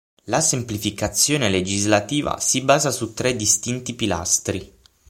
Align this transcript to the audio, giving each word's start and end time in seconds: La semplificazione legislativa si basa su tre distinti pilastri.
La 0.23 0.41
semplificazione 0.41 1.47
legislativa 1.47 2.39
si 2.39 2.61
basa 2.61 2.89
su 2.89 3.13
tre 3.13 3.35
distinti 3.35 3.93
pilastri. 3.93 4.79